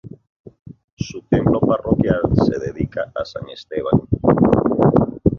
Su 0.97 1.21
templo 1.29 1.59
parroquial 1.59 2.21
se 2.33 2.57
dedica 2.57 3.11
a 3.13 3.23
San 3.23 3.47
Esteban. 3.51 4.01